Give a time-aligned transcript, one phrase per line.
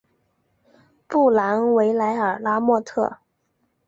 [1.07, 3.19] 布兰维莱尔拉莫特。